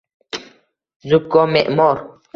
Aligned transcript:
Zukko 1.11 1.47
me’mor 1.53 2.05